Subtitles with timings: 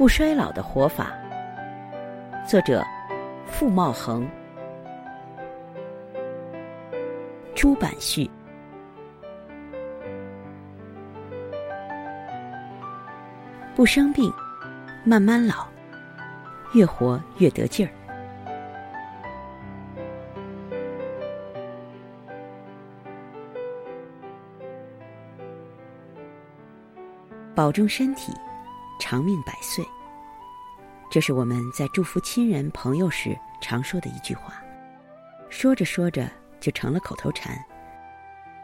[0.00, 1.12] 不衰老的活法，
[2.48, 2.82] 作者：
[3.46, 4.26] 傅茂恒，
[7.54, 8.30] 出版序。
[13.76, 14.32] 不生病，
[15.04, 15.68] 慢慢老，
[16.72, 17.92] 越活越得劲儿。
[27.54, 28.32] 保重身体，
[29.00, 29.84] 长命百岁。
[31.10, 34.62] 这是我们在祝福亲人朋友时常说的一句话，
[35.48, 37.58] 说着说着就成了口头禅，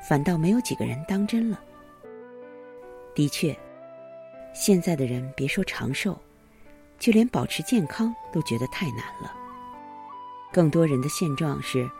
[0.00, 1.58] 反倒没有几个人当真了。
[3.12, 3.58] 的确，
[4.54, 6.16] 现在的人别说长寿，
[6.98, 9.34] 就连保持健康都觉得太难了。
[10.52, 11.90] 更多人的现状是，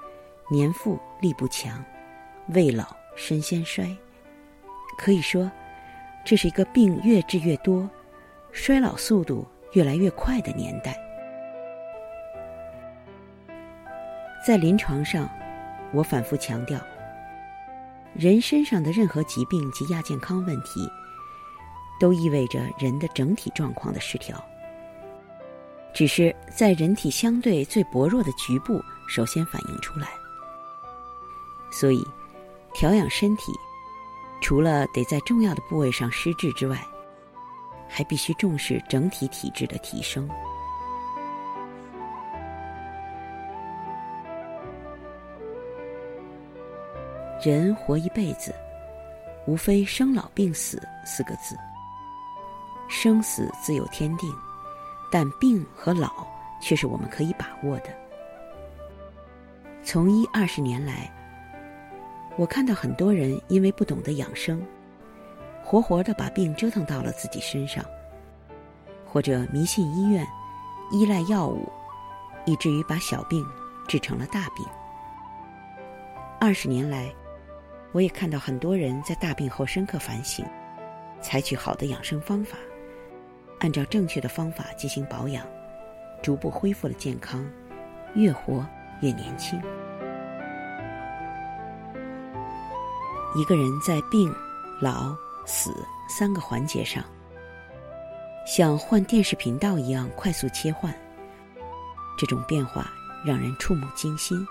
[0.49, 1.85] 年富力不强，
[2.49, 2.85] 未老
[3.17, 3.97] 身先衰。
[4.97, 5.51] 可以说。
[6.25, 7.89] 这是一个病越治越多、
[8.53, 10.97] 衰老速度越来越快的年代。
[14.47, 15.29] 在临床上，
[15.93, 16.81] 我反复强调，
[18.15, 20.91] 人身上的任何疾病及亚健康问题，
[22.01, 24.43] 都意味着人的整体状况的失调。
[25.93, 30.09] 只是在人体相对最薄弱的局部首先反映出来。
[31.71, 32.03] 所以，
[32.73, 33.53] 调养身体。
[34.41, 36.81] 除了得在重要的部位上施治之外，
[37.89, 40.29] 还必须重视整体体质的提升。
[47.43, 48.55] 人活一辈子，
[49.47, 51.57] 无非生老病死四个字。
[52.89, 54.33] 生死自有天定，
[55.11, 56.27] 但病和老
[56.61, 57.91] 却是我们可以把握的。
[59.83, 61.11] 从医二十年来。
[62.37, 64.65] 我看到很多人因为不懂得养生，
[65.69, 67.85] 活活的把病折腾到了自己身上，
[69.05, 70.27] 或者迷信医院、
[70.91, 71.71] 依赖药物，
[72.47, 73.45] 以至于把小病
[73.87, 74.65] 治成了大病。
[76.41, 77.13] 二十年来，
[77.93, 80.43] 我也看到很多人在大病后深刻反省，
[81.21, 82.57] 采取好的养生方法，
[83.61, 85.45] 按照正确的方法进行保养，
[86.23, 87.47] 逐步恢复了健康，
[88.15, 88.67] 越活
[89.03, 89.61] 越年轻。
[93.37, 94.35] 一个人在病、
[94.81, 95.15] 老、
[95.49, 95.75] 死
[96.07, 97.03] 三个环节上，
[98.47, 100.95] 像换电视频道一样快速切换，
[102.19, 102.87] 这种变化
[103.25, 104.47] 让人触目惊心，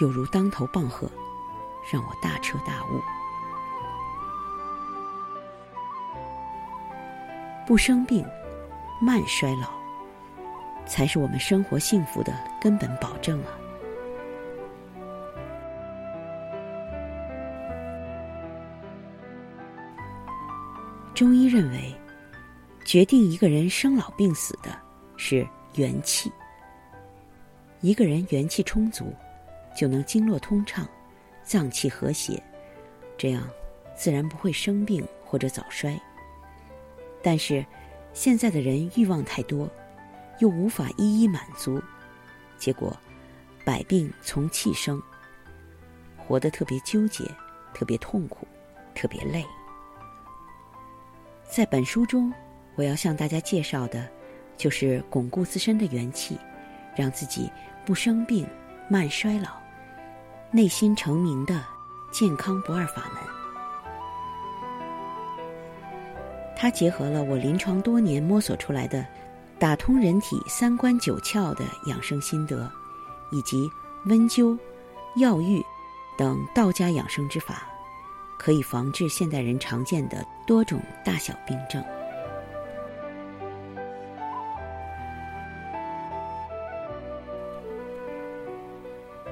[0.00, 1.10] 有如当头棒喝，
[1.92, 3.02] 让我大彻大悟。
[7.66, 8.24] 不生病，
[9.00, 9.68] 慢衰老，
[10.86, 13.50] 才是我们生活幸福的根本保证啊！
[21.16, 21.94] 中医认为，
[22.84, 24.78] 决定一个人生老病死的
[25.16, 26.30] 是元气。
[27.80, 29.14] 一个人元气充足，
[29.74, 30.86] 就能经络通畅，
[31.42, 32.42] 脏气和谐，
[33.16, 33.48] 这样
[33.96, 35.98] 自然不会生病或者早衰。
[37.22, 37.64] 但是，
[38.12, 39.66] 现在的人欲望太多，
[40.40, 41.82] 又无法一一满足，
[42.58, 42.94] 结果
[43.64, 45.02] 百病从气生，
[46.18, 47.24] 活得特别纠结，
[47.72, 48.46] 特别痛苦，
[48.94, 49.42] 特别累。
[51.48, 52.32] 在本书中，
[52.74, 54.06] 我要向大家介绍的，
[54.56, 56.38] 就是巩固自身的元气，
[56.94, 57.50] 让自己
[57.84, 58.46] 不生病、
[58.90, 59.50] 慢衰老、
[60.50, 61.64] 内心成名的
[62.12, 63.22] 健康不二法门。
[66.56, 69.06] 它结合了我临床多年摸索出来的
[69.58, 72.70] 打通人体三关九窍的养生心得，
[73.30, 73.70] 以及
[74.06, 74.58] 温灸、
[75.16, 75.64] 药浴
[76.18, 77.66] 等道家养生之法。
[78.38, 81.82] 可以防治现代人常见的多种大小病症。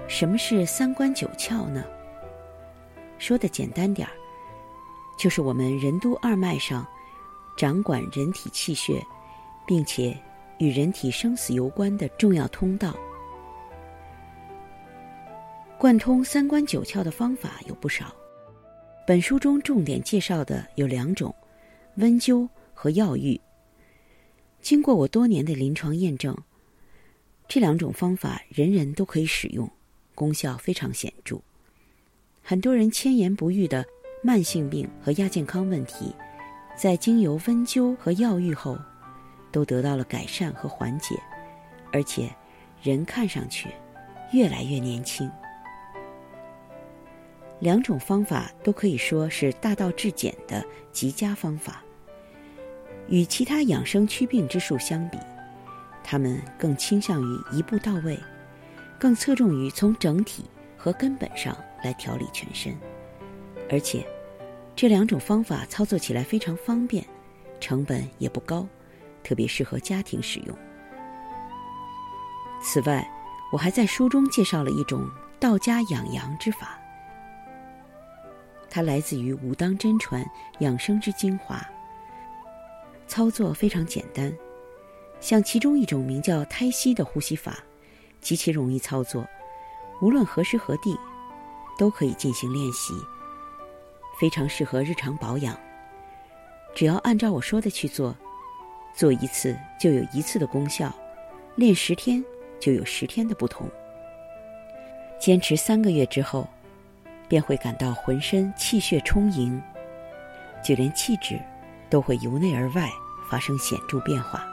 [0.07, 1.85] 什么是三关九窍呢？
[3.19, 4.13] 说的简单点儿，
[5.19, 6.87] 就是我们任督二脉上
[7.57, 9.05] 掌管人体气血，
[9.67, 10.17] 并且
[10.59, 12.95] 与人体生死攸关的重要通道。
[15.79, 18.07] 贯通三关九窍的方法有不少。
[19.07, 21.35] 本书中重点介绍的有两种：
[21.97, 23.39] 温灸和药浴。
[24.63, 26.35] 经过我多年的临床验证，
[27.47, 29.71] 这两种方法人人都可以使用，
[30.15, 31.39] 功效非常显著。
[32.43, 33.85] 很多人千言不愈的
[34.23, 36.15] 慢性病和亚健康问题，
[36.75, 38.79] 在经由温灸和药浴后，
[39.53, 41.15] 都得到了改善和缓解，
[41.93, 42.35] 而且
[42.83, 43.69] 人看上去
[44.33, 45.31] 越来越年轻。
[47.65, 50.63] 两种方法都可以说是大道至简的
[50.93, 51.83] 极佳方法。
[53.09, 55.17] 与其他养生祛病之术相比，
[56.03, 58.19] 他们更倾向于一步到位，
[58.99, 60.45] 更侧重于从整体
[60.77, 62.77] 和根本上来调理全身，
[63.71, 64.07] 而且
[64.77, 67.03] 这两种方法操作起来非常方便，
[67.61, 68.67] 成本也不高，
[69.23, 70.55] 特别适合家庭使用。
[72.63, 73.11] 此外，
[73.51, 75.09] 我还在书中介绍了一种
[75.41, 76.79] 道家养阳之法，
[78.75, 80.29] 它来自于武当真传
[80.59, 81.65] 养生之精华。
[83.07, 84.37] 操作非常简单，
[85.21, 87.59] 像其中一种名叫胎息的呼吸法，
[88.21, 89.25] 极其容易操作，
[90.03, 90.99] 无论何时何地
[91.79, 92.93] 都可以进行练习，
[94.19, 95.57] 非常适合日常保养。
[96.75, 98.13] 只要按照我说的去做，
[98.93, 100.93] 做一次就有一次的功效，
[101.55, 102.25] 练十天
[102.59, 103.71] 就有十天的不同。
[105.21, 106.49] 坚持三个月之后，
[107.29, 109.61] 便会感到浑身气血充盈，
[110.63, 111.41] 就连气质。
[111.91, 112.91] 都会由内而外
[113.31, 114.45] 发生显著变化。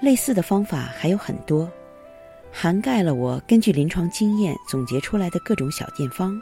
[0.00, 1.70] 类似的方法还有很多，
[2.50, 6.40] 涵盖了我根据临床经验总结出来的各种小见方。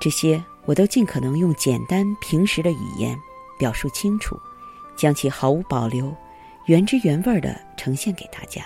[0.00, 3.16] 这些我都尽可能用简单平实的语言
[3.60, 4.36] 表述清楚，
[4.96, 6.12] 将其毫无保留、
[6.64, 8.64] 原汁原味的呈现给大家。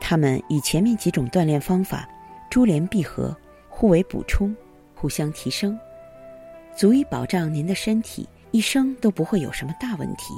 [0.00, 2.08] 它们与前面几种锻炼方法
[2.50, 3.36] 珠联璧合，
[3.68, 4.56] 互为补充，
[4.94, 5.78] 互相提升。
[6.74, 10.34] 足以保障您的身体一生都不会有什么大问题。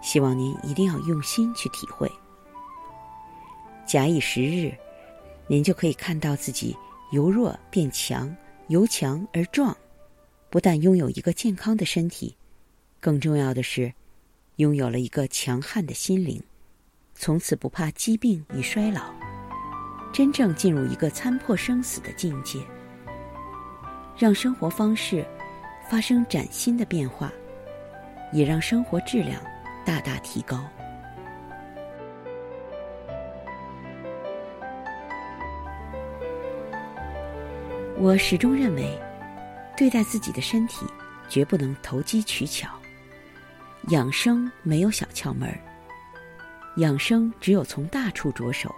[0.00, 2.10] 希望您一定要用心去体会。
[3.86, 4.74] 假以时日，
[5.46, 6.76] 您就可以看到自己
[7.12, 8.34] 由弱变强，
[8.68, 9.76] 由强而壮。
[10.50, 12.36] 不但拥有一个健康的身体，
[13.00, 13.92] 更重要的是，
[14.56, 16.42] 拥有了一个强悍的心灵，
[17.14, 19.02] 从此不怕疾病与衰老，
[20.12, 22.58] 真正进入一个参破生死的境界。
[24.16, 25.24] 让生活方式
[25.88, 27.32] 发生崭新的变化，
[28.32, 29.40] 也让生活质量
[29.84, 30.62] 大大提高。
[37.96, 39.00] 我始终认为，
[39.76, 40.84] 对待自己的身体，
[41.28, 42.68] 绝不能投机取巧。
[43.88, 45.58] 养生没有小窍门儿，
[46.76, 48.74] 养生只有从大处着手。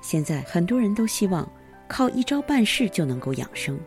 [0.00, 1.48] 现在很多人都希望。
[1.88, 3.78] 靠一招半式就能够养生，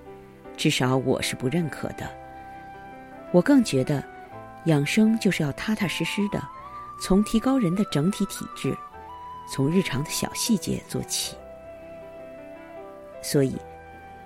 [0.55, 2.09] 至少我是不认可的。
[3.33, 4.01] 我更觉得，
[4.67, 6.41] 养生就是要踏踏实实的，
[7.01, 8.73] 从提高人的整体体质，
[9.51, 11.35] 从日常的小细节做起。
[13.21, 13.57] 所以，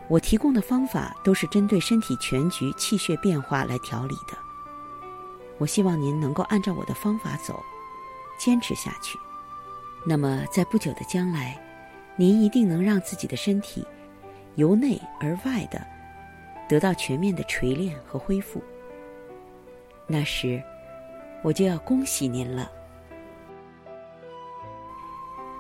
[0.07, 4.37] 我提供的方法都是针对身体全局气血变化来调理的。
[5.57, 7.59] 我希望您能够按照我的方法走，
[8.43, 9.17] 坚持下去。
[10.05, 11.57] 那么，在不久的将来。
[12.15, 13.83] 您一定能让自己的身体
[14.53, 15.83] 由内而外的
[16.69, 18.61] 得到全面的锤炼和恢复。
[20.05, 20.61] 那时，
[21.41, 22.71] 我就要恭喜您了。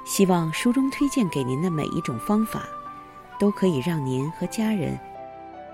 [0.05, 2.67] 希望书中推荐给您的每一种方法，
[3.39, 4.95] 都可以让您和家人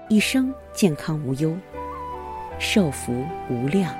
[0.07, 1.53] 一生健康无忧，
[2.57, 3.93] 寿福无量。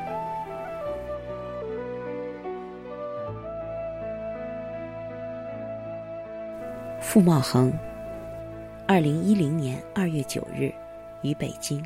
[7.01, 7.73] 傅茂恒，
[8.85, 10.71] 二零一零年二月九日，
[11.21, 11.83] 于北京。